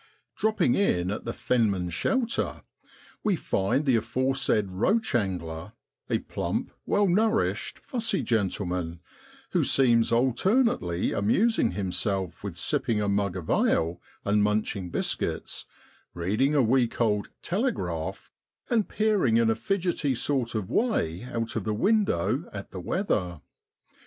Dropping 0.35 0.73
in 0.73 1.11
at 1.11 1.25
the' 1.25 1.31
Fenman's 1.49 1.93
Shelter,' 1.93 2.63
we 3.23 3.35
find 3.35 3.85
the 3.85 3.97
aforesaid 3.97 4.71
roach 4.71 5.13
angler 5.13 5.73
a 6.09 6.17
plump, 6.17 6.71
well 6.87 7.07
nourished, 7.07 7.77
fussy 7.77 8.23
gentleman, 8.23 8.99
who 9.51 9.63
seems 9.63 10.11
alternately 10.11 11.11
amusing 11.13 11.73
himself 11.73 12.43
with 12.43 12.55
sipping 12.57 12.99
a 12.99 13.07
mug 13.07 13.37
of 13.37 13.51
ale 13.51 14.01
and 14.25 14.41
munching 14.41 14.89
biscuits, 14.89 15.67
reading 16.15 16.55
a 16.55 16.63
week 16.63 16.99
old 16.99 17.29
(Telegraph,' 17.43 18.31
and 18.71 18.89
peering 18.89 19.37
in 19.37 19.51
a 19.51 19.55
fidgety 19.55 20.15
sort 20.15 20.55
of 20.55 20.67
way 20.67 21.25
out 21.25 21.55
of 21.55 21.63
the 21.63 21.75
window 21.75 22.49
at 22.51 22.71
the 22.71 22.79
weather. 22.81 23.39